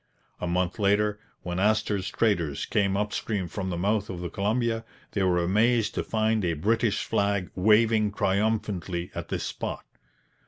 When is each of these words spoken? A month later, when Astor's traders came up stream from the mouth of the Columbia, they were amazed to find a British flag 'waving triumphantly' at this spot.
A 0.39 0.47
month 0.47 0.79
later, 0.79 1.19
when 1.43 1.59
Astor's 1.59 2.09
traders 2.09 2.65
came 2.65 2.97
up 2.97 3.13
stream 3.13 3.47
from 3.47 3.69
the 3.69 3.77
mouth 3.77 4.09
of 4.09 4.19
the 4.19 4.31
Columbia, 4.31 4.83
they 5.11 5.21
were 5.21 5.37
amazed 5.43 5.93
to 5.93 6.01
find 6.01 6.43
a 6.43 6.53
British 6.53 7.03
flag 7.03 7.51
'waving 7.53 8.11
triumphantly' 8.13 9.11
at 9.13 9.27
this 9.27 9.43
spot. 9.43 9.85